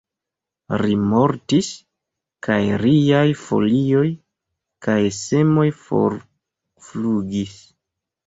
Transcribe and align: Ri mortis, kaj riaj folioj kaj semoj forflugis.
Ri 0.81 0.93
mortis, 1.09 1.67
kaj 2.47 2.57
riaj 2.83 3.27
folioj 3.43 4.07
kaj 4.87 4.97
semoj 5.19 5.69
forflugis. 5.85 7.55